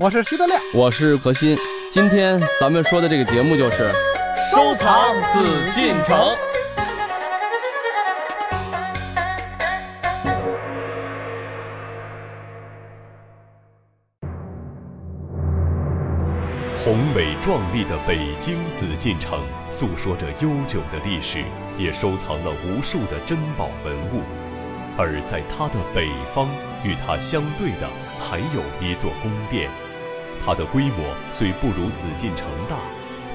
[0.00, 1.58] 我是徐德亮，我是何鑫。
[1.92, 3.92] 今天咱们说的这个节目就是
[4.50, 6.34] 收藏紫禁城。
[16.82, 21.44] 宏伟壮丽的北京紫禁城，诉说着悠久的历史，
[21.76, 24.22] 也收藏了无数的珍宝文物。
[24.96, 26.48] 而在它的北方，
[26.84, 29.70] 与它相对的还有一座宫殿，
[30.44, 32.76] 它的规模虽不如紫禁城大，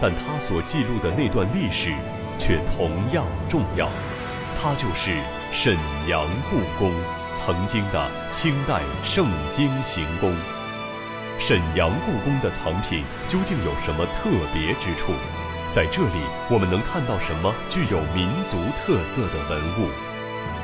[0.01, 1.93] 但它所记录的那段历史
[2.37, 3.87] 却同样重要。
[4.61, 5.17] 它就是
[5.51, 6.91] 沈阳故宫，
[7.35, 10.35] 曾经的清代盛京行宫。
[11.39, 15.13] 沈阳故宫的藏品究竟有什么特别之处？
[15.71, 19.89] 在这里，我们能看到什么具有民族特色的文物？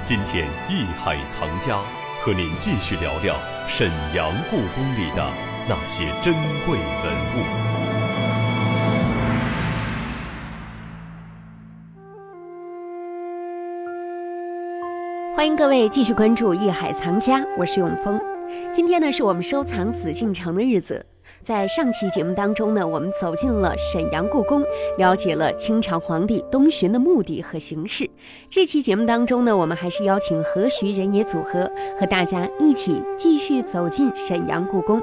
[0.04, 1.80] 今天，艺海藏家
[2.26, 3.36] 和您继续聊聊
[3.68, 5.32] 沈阳故宫里的
[5.70, 6.34] 那些珍
[6.66, 7.44] 贵文物。
[15.36, 18.20] 欢迎各位继续关注艺海藏家，我是永峰。
[18.74, 21.06] 今天呢，是我们收藏紫禁城的日子。
[21.46, 24.64] 在上期节目当中呢，我们走进了沈阳故宫，
[24.98, 28.10] 了解了清朝皇帝东巡的目的和形式。
[28.50, 35.00] 这期节目当中呢，我们还是邀请何徐人也组合，和大家一起继续走进沈阳故宫。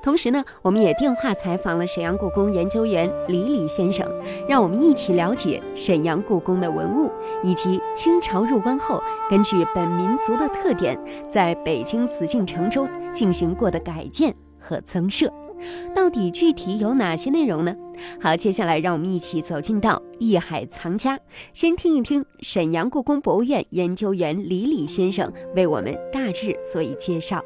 [0.00, 4.08] 同时呢，我们也电话采访了沈阳故宫研究员李李先生，
[4.48, 7.10] 让我们一起了解沈阳故宫的文物，
[7.42, 10.96] 以及清朝入关后根据本民族的特点，
[11.28, 15.28] 在北京紫禁城中进行过的改建和增设。
[15.94, 17.74] 到底具体有哪些内容呢？
[18.20, 21.18] 好，接下来让我们一起走进到艺海藏家，
[21.52, 27.42] 先听一听沈阳故宫博物院研究员李李先生为我们大致做一介绍。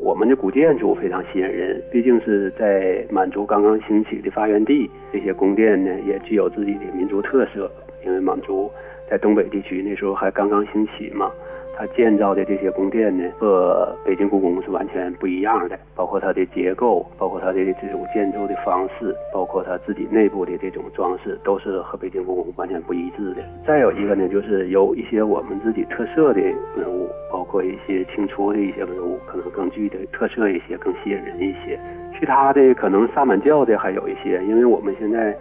[0.00, 7.70] 我们的古建筑非常吸引人，毕竟是在满族刚刚兴起的发源地，这些宫殿呢也具有自己的民族特色，
[8.04, 8.70] 因为满族
[9.10, 11.30] 在东北地区那时候还刚刚兴起嘛。
[11.78, 23.42] 它建造的这些宫殿呢，和北京故宫是完全不一样的，包括它的结构，包括它的这种建筑的方式，包括它自己内部的这种装饰，都是和北京故宫完全不一致的。
[23.64, 26.40] 再有一个呢，就是有一些我们自己特色的
[26.76, 31.78] 文物，包括一些清初的一些文物，可能更具的特色一些，更吸引人一些。
[32.18, 35.32] 其他的可能萨满教的还有一些，因为我们现在。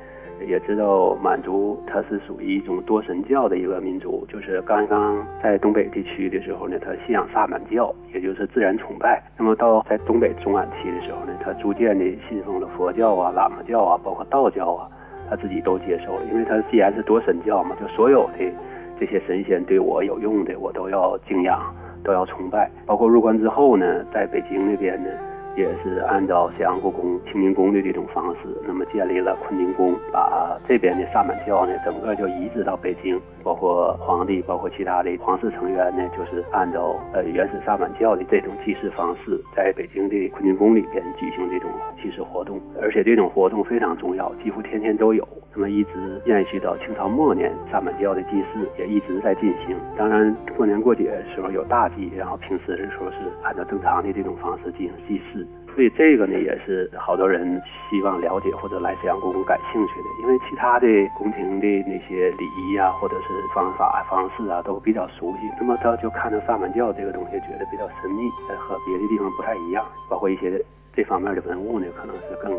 [0.46, 9.24] 也知道满族它是属于一种多神教的一个民族，就是刚刚在东北地区的时候呢，他信仰萨满教，也就是自然崇拜。
[9.38, 14.90] 那么到在东北中晚期的时候呢，他逐渐的信奉了佛教啊、喇嘛教啊，包括道教啊，
[15.30, 16.22] 他自己都接受了。
[16.32, 18.52] 因为他既然是多神教嘛，就所有的
[19.00, 21.60] 这些神仙对我有用的，我都要敬仰，
[22.04, 22.70] 都要崇拜。
[22.86, 25.10] 包括入关之后呢，在北京那边呢。
[25.58, 45.28] 也是按照沈阳故宫清明宫的这种方式，那么建立了坤宁宫，把这边的萨满教呢，整个就移植到北京，包括皇帝，包括其他的皇室成员呢，就是按照呃原始萨满教的这种祭祀方式，在北京的坤宁宫里边举行这种祭祀活动，而且这种活动非常重要，几乎天天都有。
[45.56, 49.76] 那么一直延续到清朝末年，萨满教的祭祀也一直在进行。
[49.98, 55.47] 当然过年过节的时候有大祭，然后平时的时候是按照正常的这种方式进行祭祀。
[55.78, 65.42] 所以这个呢，也是好多人希望了解或者来沈阳故宫感兴趣的，因为其他的宫廷的那些礼仪啊，或者是方法方式啊，都比较熟悉。
[65.60, 68.28] 那么他就看到萨满教这个东西，觉得比较神秘，
[68.58, 69.86] 和别的地方不太一样。
[70.10, 70.60] 包括一些
[70.96, 72.52] 这方面的文物呢，可能是更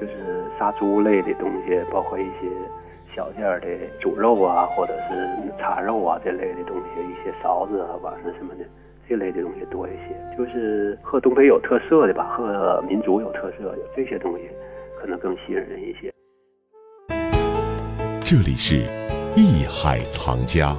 [0.00, 2.46] 就是杀猪类的东西，包括一些
[3.16, 3.66] 小件的
[3.98, 8.64] 煮肉啊，或者是叉肉啊这类的东西，一些勺子啊、碗什么的。
[9.10, 14.44] 这类的东西多一些，就是和东北有特色的吧，和民族有特色的这些东西，
[15.00, 16.14] 可能更吸引人一些。
[18.20, 18.86] 这里是
[19.34, 20.76] 艺海藏家。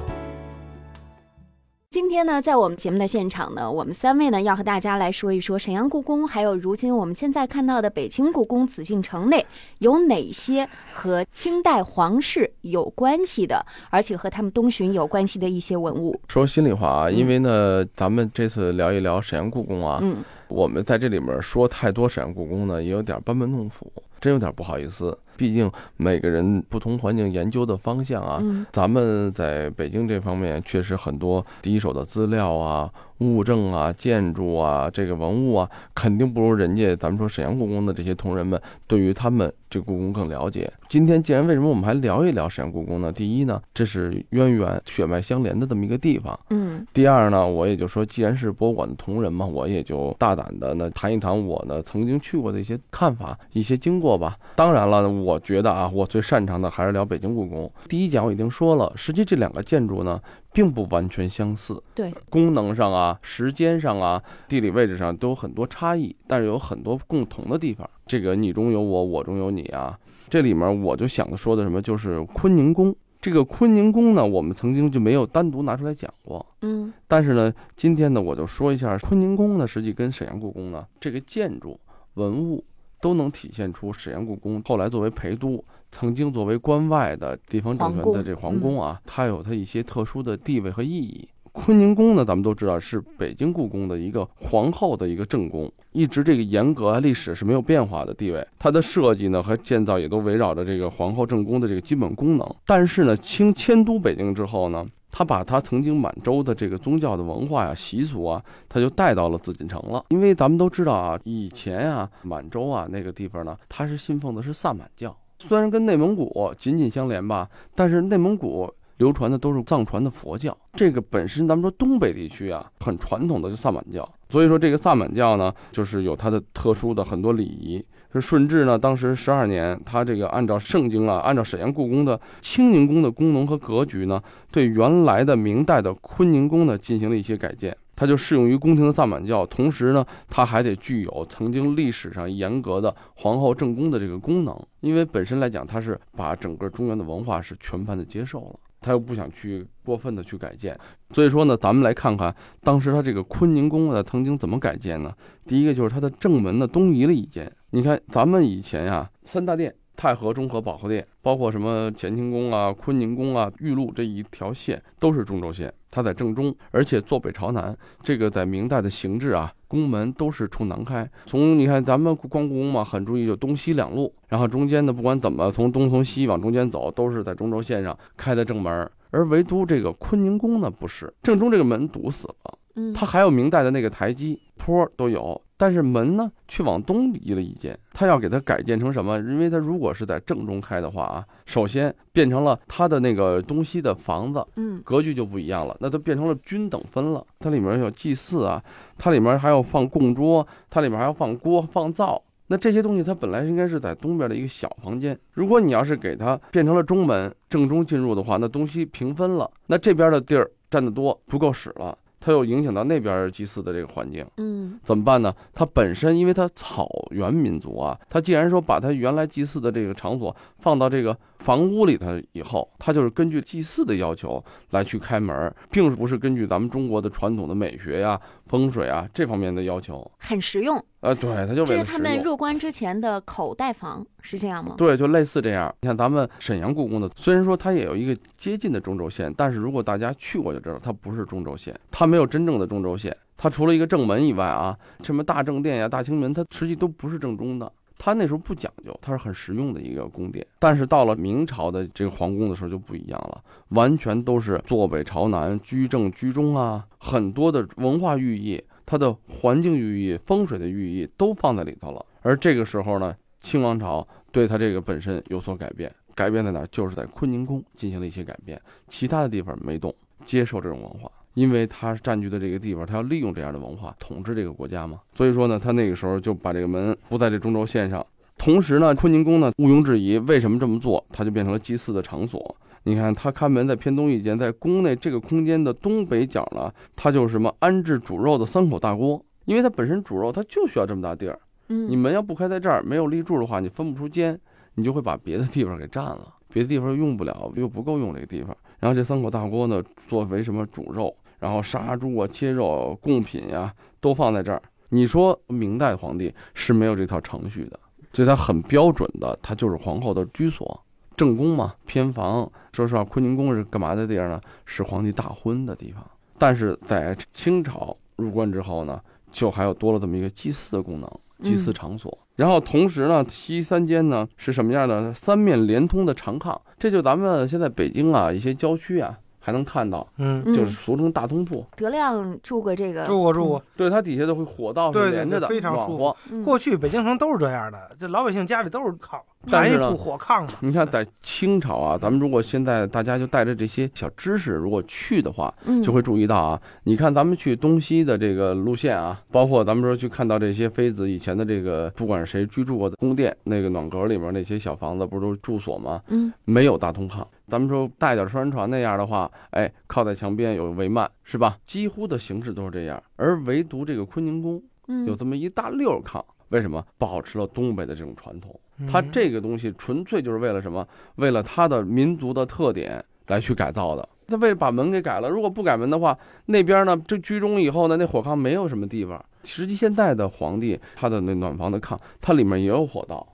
[1.92, 9.44] 今天呢，在我们节目的现场呢，我们三位呢要和大家来说一说沈阳故宫，还有如今我们现在看到的北京故宫紫禁城内
[9.80, 16.18] 有哪些和清代皇室有关系的，而且和他们东巡有关系的一些文物。
[16.28, 20.16] 说心里话啊，因为呢，咱们这次聊一聊沈阳故宫啊，嗯，
[20.52, 23.90] 我们在这里面说太多沈阳故宫呢，也有点班门弄斧，
[24.20, 25.16] 真有点不好意思。
[25.34, 28.40] 毕竟每个人不同环境研究的方向啊，
[28.70, 32.88] 咱们在北京这方面确实很多第一手的资料啊、
[33.22, 40.70] 物证啊、建筑啊、这个文物啊，肯定不如人家咱们说沈阳故宫的这些同仁们对于他们这故宫更了解。
[40.88, 43.10] 今天既然为什么我们还聊一聊沈阳故宫呢？
[43.12, 46.38] 第一呢，这是渊源血脉相连的这么一个地方。
[46.50, 46.86] 嗯。
[46.92, 54.36] 第二呢，我也就说，既然是博物馆的同仁嘛，我也就大胆的呢谈一谈我呢曾经去过的一些看法、一些经过吧。
[54.56, 57.70] 当然了，我觉得啊，我最擅长的还是聊北京故宫。
[57.88, 60.20] 第一讲我已经说了，实际这两个建筑呢。
[60.52, 67.88] 并不完全相似，对功能上啊、时间上啊、地理位置上都有很多差异，但是有很多共同的地方。
[68.06, 69.98] 这个你中有我，我中有你啊。
[70.28, 72.94] 这里面我就想说的什么，就是坤宁宫。
[73.20, 76.92] 这个坤宁宫呢，我们曾经就没有单独拿出来讲过，嗯。
[77.06, 81.78] 但是呢，今天呢，我就说一下坤宁宫呢，实际跟沈阳故宫呢，这个建筑
[82.14, 82.64] 文物
[83.02, 85.62] 都能体现出沈阳故宫后来作为陪都。
[85.94, 91.28] 曾经作为关外的地方政权的这皇宫啊，它有它一些特殊的地位和意义。
[91.52, 98.42] 坤宁宫呢，咱们都知道是北京故宫的一个皇后的一个正宫，一直这个严格历史是没有变化的地位。
[98.58, 102.56] 它的设计呢和建造也都围绕着这个皇后正宫的这个基本功能。
[102.64, 110.04] 但是呢，清迁都北京之后呢，他把他曾经满洲的这个宗教的文化呀、习俗啊，他就带到了紫禁城了。
[110.08, 115.14] 因为咱们都知道啊，以前啊，满洲啊那个地方呢，他是信奉的是萨满教。
[115.38, 120.56] 虽然跟内蒙古紧紧相连吧，但是内蒙古流传的都是藏传的佛教。
[120.72, 127.84] 这个本身咱们说东北地区啊，很传统的就萨满教，所以说这个萨满教呢，就是有它的特殊的很多礼仪。
[128.12, 137.76] 是顺治呢，当时十二年，他这个按照圣经啊，按照沈阳故宫的清宁宫的功能和格局呢，对原来的明代的坤宁宫呢进行了一些改建。
[137.94, 144.58] 它就适用于宫廷的萨满教，同时呢，它还得具有曾经历史上严格的皇后正宫的这个功能。
[144.80, 150.78] 因为本身来讲，它是把整个中原的文化是全盘的接受了，他又不想去过分的去改建，
[151.12, 155.14] 所以说呢，咱们来看看当时他这个坤宁宫呢曾经怎么改建呢？
[155.46, 157.50] 第一个就是它的正门呢东移了一间。
[157.70, 159.74] 你看咱们以前呀，三大殿。
[159.94, 167.76] 太和、中和、保和殿，包括什么乾清宫啊、坤宁宫啊、玉露这一条线都是中轴线，它在正中，而且坐北朝南。
[168.02, 171.10] 这个在明代的形制啊，宫门都是冲南开。
[171.24, 178.90] 从你看咱们光故宫嘛，很注意就东西两路，然后中间的不管怎么从东从西往中间走，都是在中轴线上开的正门。
[179.10, 182.58] 而唯独这个坤宁宫呢，不是正中这个门堵死了。
[182.76, 185.40] 嗯，它还有明代的那个台基坡都有。
[185.62, 187.78] 但是门呢，却往东移了一间。
[187.92, 189.16] 他要给它改建成什么？
[189.20, 195.76] 因为它如果是在正中开的话啊，首先变成了它的那个东西的房子，嗯，格局就不一样了。
[195.78, 197.24] 那都变成了均等分了。
[197.38, 198.60] 它里面有祭祀啊，
[198.98, 202.20] 它里面还要放供桌，它里面还要放锅、放灶。
[202.48, 205.16] 那这些东西它本来应该是在东边的一个小房间。
[205.30, 211.96] 如果你要是给它变成了中门，正中进入的话，那东西平分了，那这边的地儿占得多，不够使了。
[212.24, 215.34] 它又影响到那边祭祀的这个环境，嗯，怎么办呢？
[215.52, 230.82] 它本身因为它草原民族啊，它既然说把它原来祭祀的这个场所放到这个房屋里头以后，它就是根据祭祀的要求来去开门，并不是根据咱们中国的传统的美学呀、风水啊这方面的要求，很实用。
[231.00, 234.76] 呃，对，它就这是他们入关之前的口袋房，是这样吗？
[234.78, 235.74] 对，就类似这样。
[235.80, 243.16] 你看咱们沈阳故宫的，虽然说它也有一个接近的中轴线，但是如果大家去过就知道，它不是中轴线，它没有真正的中轴线。
[243.36, 247.72] 它除了一个正门以外啊，什么大正殿呀、大清门，它实际都不是正中的。
[248.04, 250.44] 它那时候不讲究，它是很实用的一个宫殿。
[250.58, 258.60] 但是到了明朝的这个皇宫的时候就不一样了，完全都是坐北朝南、居正居中啊，很多的文化寓意。
[258.84, 262.04] 它的环境寓意、风水的寓意都放在里头了。
[262.22, 266.66] 而这个时候呢，清王朝对它这个本身有所改变，改变在哪？
[266.72, 269.94] 就是在坤宁宫进行了一些改变，其他的地方没动，
[270.24, 275.00] 接受这种文化，因为他占据的这个地方，他要利用这样的文化统治这个国家嘛。
[275.14, 278.04] 所以说呢，他那个时候就把这个门不在这中轴线上，
[278.36, 281.04] 同时呢，坤宁宫呢毋庸置疑，为什么这么做？
[281.10, 282.56] 它就变成了祭祀的场所。
[282.84, 291.38] 你看，他看门在偏东一间，在宫内这个空间的东北角呢，它就是什么安置煮肉的三口大锅，因为它本身煮肉它就需要这么大地儿。
[291.68, 294.36] 嗯，你门要不开在这儿，没有立柱的话，你分不出间，
[294.74, 298.56] 你就会把别的地方给占了，别的地方用不了，又不够用这个地方。
[298.80, 304.62] 然后这三口大锅呢，作为什么煮肉，然后杀猪啊、切肉、贡品呀，都放在这儿。
[304.90, 307.80] 你说明代皇帝是没有这套程序的，
[308.12, 310.80] 所以他很标准的，他就是皇后的居所。
[311.16, 312.48] 正宫嘛，偏房。
[312.72, 314.40] 说实话，坤宁宫是干嘛的地儿呢？
[314.64, 316.02] 是皇帝大婚的地方。
[316.38, 319.00] 但是在清朝入关之后呢，
[319.32, 321.10] 就还有多了这么一个祭祀的功能，
[321.42, 322.16] 祭祀场所。
[322.36, 325.12] 然后同时呢，西三间呢是什么样的？
[325.12, 331.66] 三面连通的长炕，这就咱们现在北京啊一些郊区啊还能看到，嗯，就是俗称大通铺。
[331.76, 333.62] 德亮住过这个，住过住过。
[333.76, 336.16] 对，它底下都会火道是连着的，非常舒服。
[336.44, 339.20] 过去北京城都是这样的，这老百姓家里都是炕，
[339.50, 340.54] 但是呢，火炕嘛。
[340.60, 356.00] 你看在清朝啊，咱们如果现在大家就带着这些小知识，如果去的话，就会注意到啊，你看咱们去东西的这个路线啊，包括咱们说去看到这些妃子以前的这个，不管是谁居住过的宫殿，那个暖阁里面那些小房子，不是都是住所吗？
[356.08, 357.24] 嗯，没有大通炕。
[357.52, 361.58] 咱们说大一点双人床那样的话，哎，靠在墙边有帷幔，是吧？
[361.66, 364.62] 几乎的形式都是这样，而唯独这个坤宁宫，
[365.06, 368.58] 有这么一大溜炕，为什么保持了东北的这种传统？
[368.90, 370.88] 它这个东西纯粹就是为了什么？
[371.16, 374.08] 为了它的民族的特点来去改造的。
[374.28, 379.22] 他为了把门给改了，如果不改门的话，那边呢，这居中以后呢，那火炕没有什么地方。
[379.44, 383.26] 实际现在的皇帝他的那暖房的炕，它里面也有火道，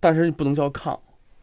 [0.00, 0.98] 但是不能叫炕，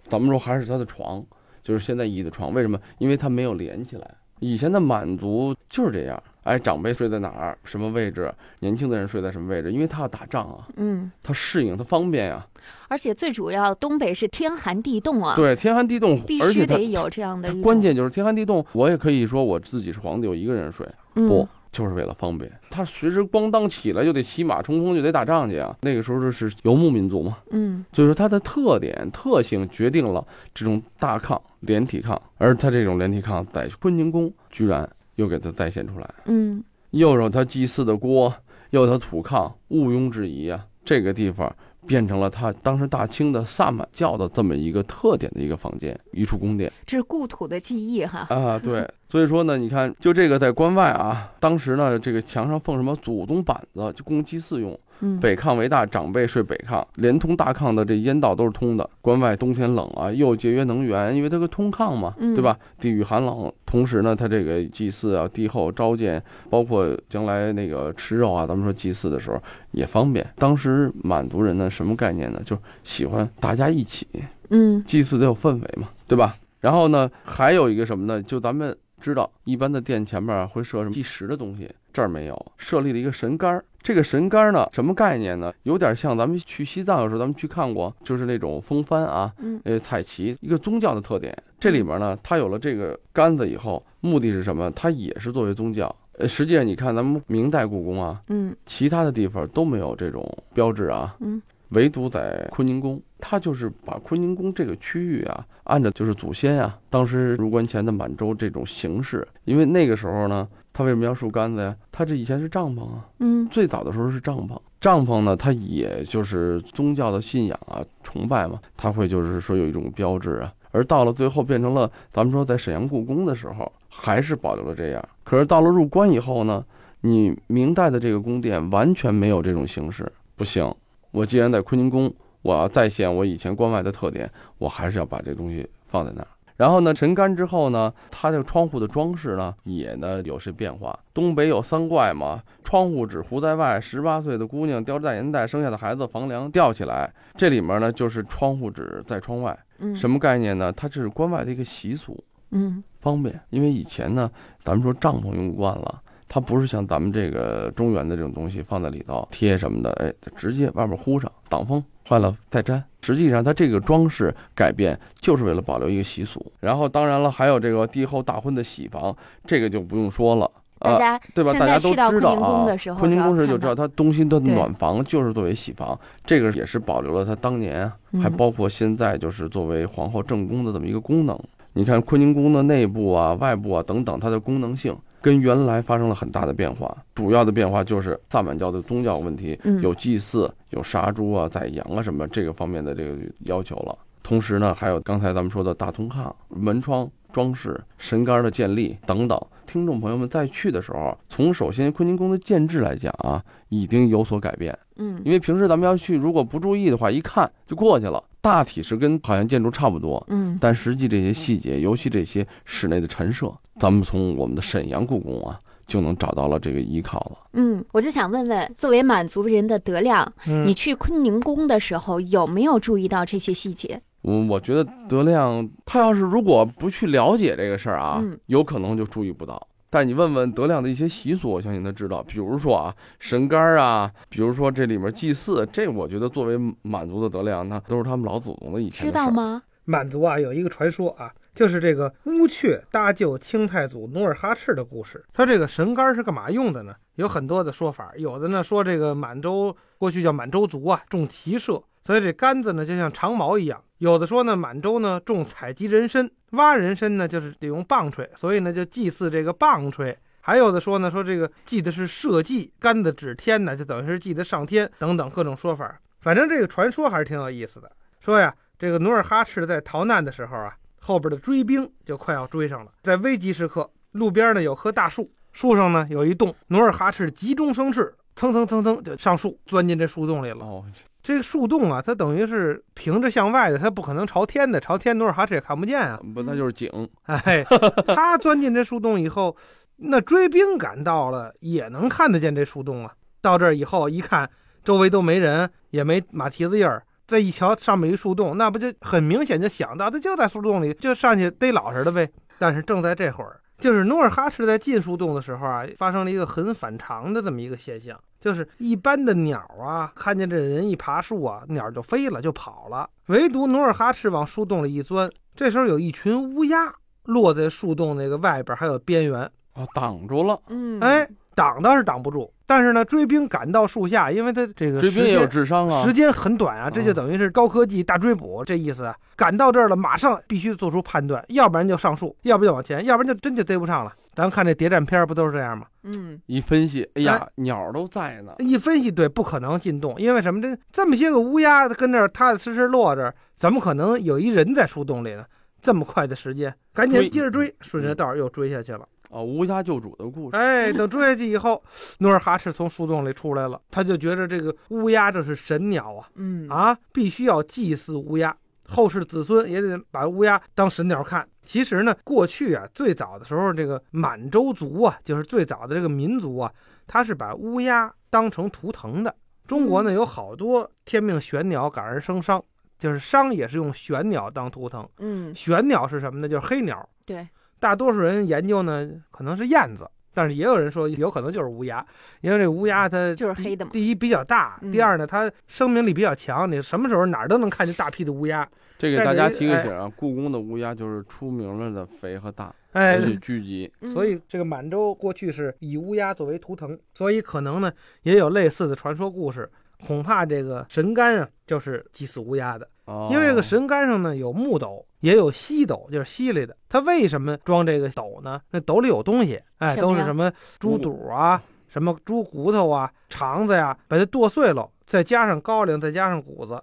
[0.09, 1.25] 咱们说还是他的床。
[1.67, 2.79] 就是现在椅子床，为什么？
[2.97, 4.09] 因为它没有连起来。
[4.39, 12.47] 以前的满族就是这样，哎，长辈睡在哪儿，什么位置，年轻的人睡在什么位置，因为他要打仗啊，嗯，他适应，他方便呀。
[12.87, 17.53] 而且最主要，东北是天寒地冻啊，对，天寒地冻，必须得有这样的。
[17.61, 21.45] 关键就是天寒地冻，我也可以说我自己是皇帝，我一个人睡，不。
[21.71, 25.75] 就是为了方便，他随时咣当起来就得骑马冲锋，就得打仗去啊。
[25.81, 38.33] 那个时候就是游牧民族嘛，嗯，所以说它的特点特性决定了这种大炕连体炕，而它这种连体炕在坤宁宫居然又给它再现出来，嗯，又有它祭祀的锅，
[38.71, 41.53] 又有它土炕，毋庸置疑啊，这个地方。
[41.87, 54.77] 变成了他当时大清的萨满教的这么一个特点的一个房间，一处宫殿，这是故土的记忆哈啊，对，所以说呢，你看，就这个在关外啊，当时呢，这个墙上奉什么祖宗板子，就供祭祀用。
[55.21, 58.89] 北炕为大，长辈睡北炕，连通大炕的这烟道都是通的。
[59.01, 62.57] 关外冬天冷啊，又节约能源，因为它个通炕嘛，对吧？
[62.79, 70.25] 地域寒冷，同时呢，它这个祭祀啊、帝后召见，包括将来那个吃肉啊，咱们说祭祀的时候也方便。
[70.35, 72.41] 当时满族人呢，什么概念呢？
[72.43, 74.07] 就喜欢大家一起，
[74.49, 76.35] 嗯，祭祀得有氛围嘛，对吧？
[76.59, 78.21] 然后呢，还有一个什么呢？
[78.23, 83.65] 就咱们知道，一般的殿前面会设什么计时的东西，这儿没有，设立了一个神杆儿。
[83.81, 85.51] 这个神杆呢，什么概念呢？
[85.63, 91.35] 有点像咱们去西藏的时候，咱们去看过，就是那种风帆啊，呃，彩旗，一个宗教的特点。
[91.59, 94.69] 这里面呢，它有了这个杆子以后，目的是什么？
[94.73, 95.93] 它也是作为宗教。
[96.19, 100.23] 呃，实际上你看咱们明代故宫啊，嗯，其他的地方都没有这种
[100.53, 110.47] 标志啊，嗯，唯独在坤宁宫，它就是把坤宁宫这个区域啊，按照就是祖先啊，当时入关前的满洲这种形式，因为那个时候呢。
[110.77, 111.75] 他为什么要竖杆子呀？
[111.91, 114.55] 他这以前是帐篷啊，嗯，最早的时候是帐篷。
[114.79, 120.53] 帐篷呢，它也就是宗教的信仰啊，崇拜嘛，它会就是说有一种标志啊。
[120.69, 125.03] 而到了最后变成了咱们说在沈阳故宫的时候，还是保留了这样。
[125.23, 126.63] 可是到了入关以后呢，
[127.01, 130.71] 你明代的这个宫殿完全没有这种形式，不行。
[131.09, 136.27] 我既然在坤宁宫，我要再现我以前关外的特点，我还是要把这东西放在那儿。
[136.57, 140.97] 然后呢，神杆之后呢，它这个窗户的装饰呢，也呢有些变化。
[141.13, 149.57] 东北有三怪嘛，窗户纸糊在外，十八岁的姑娘叼着大烟袋生下的孩子房梁吊起来，这里面呢就是窗户纸在窗外。
[149.79, 150.73] 嗯，什么概念呢？
[150.73, 152.21] 它这是关外的一个习俗。
[152.49, 154.31] 嗯，方便，因为以前呢，
[154.63, 161.83] 咱们说帐篷用惯了，它不是像咱们这个中原的这种东西放在里头贴什么的，哎，直接外面糊上挡风。
[162.07, 166.45] 坏了再粘，实际上它这个装饰改变就是为了保留一个习俗。
[166.61, 170.49] 然后当然了，还有这个帝后大婚的喜房，这个就不用说了，
[170.79, 171.51] 大家对吧？
[171.53, 172.65] 大家都知道啊。
[172.97, 177.91] 坤宁宫时就知道，它东西的暖房就是作为喜房，这个也是保留了它当年，
[178.23, 181.37] 还包括现在就是作为皇后正宫的这么一个功能。
[181.73, 184.95] 你看坤宁宫的内部啊、外部啊等等，它的功能性。
[185.27, 193.93] 跟原来发生了很大的变化，主要的变化就是萨满教的宗教问题，有祭祀、有杀猪啊、宰羊啊什么这个方面的这个要求了。
[194.23, 199.37] 同时呢，还有刚才咱们说的大通炕、门窗装饰、神杆的建立等等。
[199.65, 204.79] 听众朋友们在去的时候，从首先坤宁宫的建制来讲啊，已经有所改变。
[204.95, 208.23] 嗯，因为平时咱们要去，如果不注意的话，一看就过去了。
[208.39, 217.37] 大体是跟好像建筑差不多，嗯，但实际这些细节，尤其这些室内的陈设，咱们从我们的沈阳故宫啊，就能找到了这个依靠了。
[217.53, 220.31] 嗯，我就想问问，作为满族人的德亮，
[220.65, 224.01] 你去坤宁宫的时候有没有注意到这些细节？
[224.21, 229.67] 我，我觉得德亮他要是如果不去了解这个事儿啊，有可能就注意不到。
[229.89, 232.21] 但你问问德亮的一些习俗，我相信他知道。
[232.23, 239.63] 比如说啊，神杆啊，比如说这里面祭祀，这我觉得作为满族的德亮，那都是他们老祖宗的以前知道吗？
[239.85, 245.25] 满族啊，有一个传说啊，就是这个乌鹊搭救清太祖努尔哈赤的故事。
[245.35, 246.93] 说这个神杆是干嘛用的呢？
[247.15, 253.83] 有很多的说法，有的呢说这个满洲过去叫满洲族啊，种骑射，所以这杆子呢就像长矛一样。
[253.97, 260.15] 有的说呢，满洲呢种采集人参，挖人参呢就是得用棒槌，所以呢就祭祀这个棒槌。
[260.41, 265.99] 还有的说呢，说这个祭的是社稷，杆子指天呢，就等于是祭的上天等等各种说法。
[266.19, 267.91] 反正这个传说还是挺有意思的。
[268.19, 275.31] 说呀，这个努尔哈赤在逃难的时候啊，后边的追兵就快要追上了，在危急时刻，路边呢有棵大树。
[275.53, 280.63] 树上呢有一洞，努尔哈赤急中生智，蹭蹭蹭蹭就上树，钻进这树洞里了。
[280.63, 280.85] 哦，
[281.23, 286.19] 这个树洞啊，它等于是平着向外的，它不可能朝天的，朝天努尔哈赤也看不见啊。
[286.35, 286.87] 不，那就是井。
[287.23, 287.65] 哎，
[288.07, 289.57] 他钻进这树洞以后，
[289.95, 293.11] 那追兵赶到了，也能看得见这树洞啊。
[293.41, 294.47] 到这儿以后一看，
[294.83, 302.27] 周围都没人，也没马蹄子印儿，再一瞧上面一树洞，那不就很明显就想到他就在树洞里，就上去逮老实的呗。
[302.57, 303.59] 但是正在这会儿。
[303.79, 316.91] 就是努尔哈赤在进树洞的时候啊，发生了一个很反常的这么一个现象，就是一般的鸟啊，看见这人一爬树啊，鸟就飞了就跑了，唯独努尔哈赤往树洞里一钻，这时候有一群乌鸦
[317.25, 319.41] 落在树洞那个外边还有边缘
[319.73, 320.59] 啊，挡住了。
[320.69, 322.53] 嗯，哎，挡倒是挡不住。
[322.67, 329.15] 但是呢，追兵赶到树下，因为他这个追兵也有智商啊，时间很短啊，这就等于是高科技大追捕这意思啊。
[329.37, 334.13] 赶到这儿了，马上必须做出判断，要不然就上树，要不就往前，要不然就真就逮不上了。
[334.35, 335.87] 咱们看这谍战片不都是这样吗？
[336.03, 338.53] 嗯，一分析，哎呀，鸟都在呢。
[338.59, 340.61] 一分析，对，不可能进洞，因为什么？
[340.61, 345.45] 这这么些个乌鸦跟这儿踏踏实实落着，怎么可能有一人在树洞里呢？
[345.81, 349.07] 这么快的时间，赶紧接着追，顺着道又追下去了。
[349.29, 350.57] 哦，乌鸦救主的故事。
[350.57, 351.83] 哎，等追下去以后，
[352.19, 358.55] 努尔哈赤从树洞里出来了，他就觉着这个乌鸦这是神鸟啊，嗯啊，必须要祭祀乌鸦，
[358.87, 361.47] 后世子孙也得把乌鸦当神鸟看。
[361.65, 366.71] 其实呢，过去啊，最早的时候，这个满洲族啊，就是最早的这个民族啊，
[367.05, 369.35] 他是把乌鸦当成图腾的。
[369.67, 372.63] 中国呢，有好多天命玄鸟，感而生商，
[372.97, 375.05] 就是商也是用玄鸟当图腾。
[375.17, 376.47] 嗯，玄鸟是什么呢？
[376.47, 377.09] 就是黑鸟。
[377.25, 377.45] 对。
[377.79, 382.05] 大多数人研究呢，可能是燕子，但是也有人说有可能就是乌鸦，
[382.41, 383.91] 因为这乌鸦它就是黑的嘛。
[383.91, 388.67] 第一比较大，第二呢它生命力比较强，你什么时候哪儿都能看见大批的乌鸦。
[388.97, 393.91] 这给大家提个醒啊，故宫的乌鸦就是出名了的肥和大，哎，聚集。
[394.05, 397.91] 所以这个满洲过去是以乌鸦作为图腾，所以可能呢
[398.23, 399.69] 也有类似的传说故事。
[400.05, 402.87] 恐怕这个神杆啊就是祭祀乌鸦的，
[403.31, 405.03] 因为这个神杆上呢有木斗。
[405.21, 406.77] 也有锡斗，就是锡来的。
[406.87, 408.61] 它为什么装这个斗呢？
[408.69, 416.79] 那斗里有东西，哎，都是什么猪肚啊，什么猪骨头啊、肠子呀，把它剁碎了，再加上高粱，再加上谷子，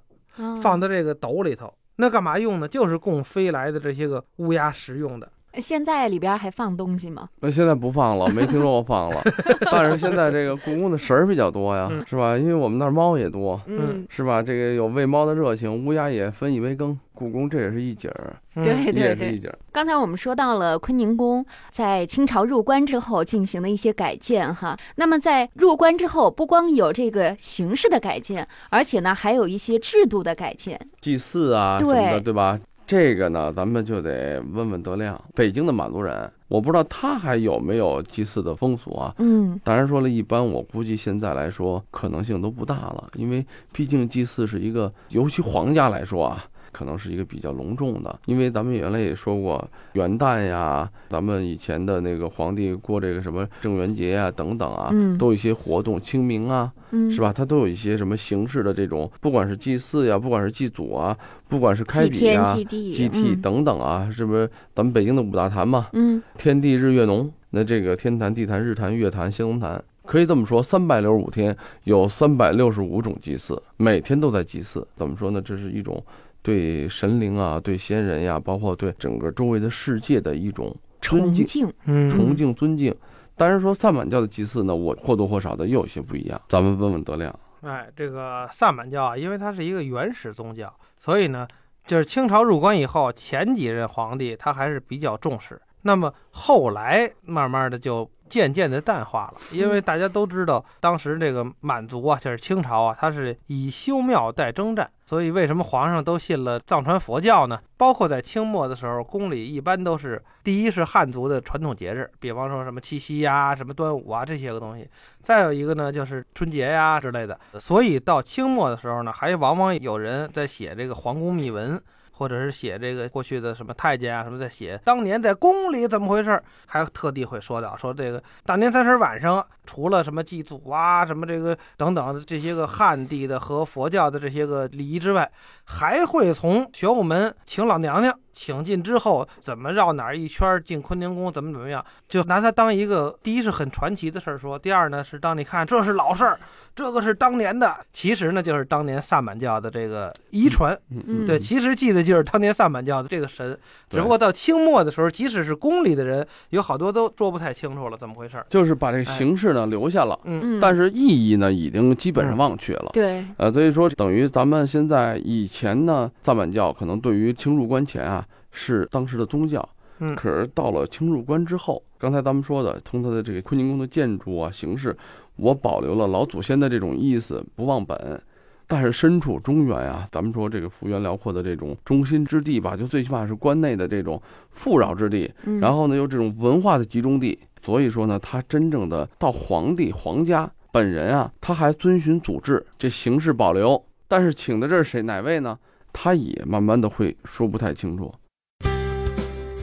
[0.60, 1.72] 放到这个斗里头。
[1.94, 2.66] 那干嘛用呢？
[2.66, 5.30] 就是供飞来的这些个乌鸦食用的。
[5.60, 7.28] 现在里边还放东西吗？
[7.40, 9.22] 那现在不放了，没听说过放了。
[9.70, 12.36] 但是现在这个故宫的神儿比较多呀，是吧？
[12.36, 14.42] 因为我们那儿猫也多，嗯，是吧？
[14.42, 16.98] 这个有喂猫的热情，乌鸦也分一杯羹。
[17.16, 24.76] 故宫这也是一景儿，对对对，刚才我们说到了坤宁宫在清朝入关之后进行的一些改建哈。
[24.96, 32.58] 那么在入关之后，不光有这个形式的改建，而且呢还有一些制度的改建，祭祀啊什么的，对吧？
[32.86, 39.14] 这个呢，咱们就得问问德亮，北京的满族人，我不知道他还有没有祭祀的风俗啊。
[39.18, 46.44] 嗯，当然说了一般，我估计现在来说可能性都不大了，因为毕竟祭祀是一个，尤其皇家来说啊。
[46.74, 56.72] 可能是一个比较隆重的，因为咱们原来也说过元旦呀，咱们以前的那个皇帝过这个什么正元节呀等等啊，都有一些活动，清明啊，
[57.12, 57.32] 是吧？
[57.32, 64.50] 它都有一些什么形式的这种，不管是祭祀呀，不管是祭祖啊，不管是开笔啊、祭地等等啊，是不是？
[64.74, 74.86] 咱们北京的五大坛嘛，嗯，天地日月农，那这个天坛、地坛、日坛、月坛、仙龙坛，可以这么说，三百六十五天有三百六十五种祭祀，每天都在祭祀。
[74.96, 75.40] 怎么说呢？
[75.40, 76.02] 这是一种。
[76.44, 81.72] 对神灵啊，对先人呀，包括对整个周围的世界的一种崇敬，
[82.10, 82.94] 崇敬尊敬。
[83.34, 86.38] 当然说萨满教的祭祀呢，我或多或少的又有些不一样。
[86.46, 87.34] 咱们问问德亮。
[87.62, 91.48] 哎，这个萨满教啊，因为它是一个原始宗教，所以呢，
[91.86, 95.58] 就是清朝入关以后，前几任皇帝他还是比较重视。
[95.80, 98.08] 那么后来慢慢的就。
[98.28, 107.58] 渐渐的淡化了，因为大家都知道，当时这个满族啊，就是清朝啊，它是以修庙代征战，所以为什么皇上都信了藏传佛教呢？
[107.76, 114.88] 包括在清末的时候，宫里一般都是第一是汉族的传统节日，比方说什么七夕呀、什么端午啊这些个东西，
[115.22, 117.38] 再有一个呢就是春节呀之类的。
[117.58, 121.80] 所以到清末的时候呢，还往往有人在写这个皇宫秘文。
[122.16, 135.30] 或者是写这个过去的什么太监啊什么在写当年在宫里怎么回事，还特地会说到说这个大年三十晚上，除了什么祭祖啊什么这个等等这些个汉地的和佛教的这些个礼仪之外，
[135.64, 138.18] 还会从玄武门请老娘娘。
[138.34, 146.38] 请进之后怎么绕哪儿一圈进坤宁宫怎么怎么样，就拿它当一个第一是很传奇的事儿说，第二呢是当你看这是老事儿，
[146.74, 153.56] 这个是当年的，其实呢就是当年萨满教的这个遗传，嗯对，其实记得就是当年萨满教的这个神，
[153.88, 168.23] 只不过到清末的时候，即使是宫里的人，有好多都说不太清楚了怎么回事，就是把这个形式呢留下了，嗯，但是意义呢已经基本上忘却了，对，呃，所以说等于咱们现在以前呢萨满教可能对于清入关前啊。
[168.54, 174.96] 是当时的宗教，嗯，可是到了清入关之后，刚才咱们说的，从它的这个坤宁宫的建筑啊形式，
[175.36, 178.22] 我保留了老祖先的这种意思，不忘本。
[178.66, 195.58] 但是身处中原啊，咱们说这个幅员辽阔的这种中心之地吧，就最起码是关内的这种富饶之地，然后呢又这种文化的集中地，所以说呢，他真正的到皇帝皇家本人啊，他还遵循祖制，这形式保留，但是请的这是谁哪位呢？
[195.92, 198.12] 他也慢慢的会说不太清楚。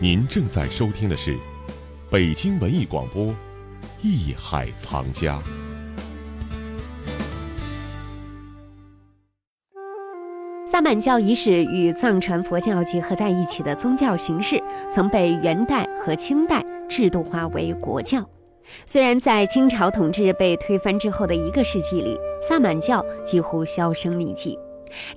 [0.01, 1.37] 您正在收听的是
[2.09, 3.25] 北京文艺广播
[4.01, 5.39] 《艺海藏家》。
[10.67, 14.59] 萨满教仪式与藏传佛教结合在一起的宗教形式，
[14.91, 18.27] 曾被元代和清代制度化为国教。
[18.87, 24.57] 虽然在清朝统治被推翻之后的一个世纪里，萨满教几乎销声匿迹。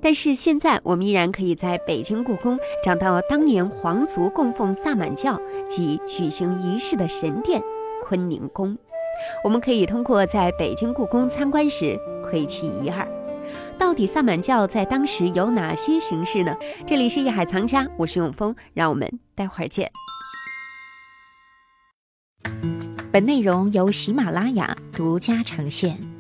[0.01, 7.63] 但是现在，我们依然可以在北京故宫找到当年皇族供奉萨满教及举行仪式的神殿——
[8.07, 8.77] 坤宁宫。
[9.45, 13.07] 我们可以通过在北京故宫参观时窥其一二。
[13.79, 16.57] 到底萨满教在当时有哪些形式呢？
[16.87, 19.91] 这里是艺海藏家，我是永峰，让我们待会儿见。
[23.13, 26.14] 本内容由喜马拉雅独家呈现。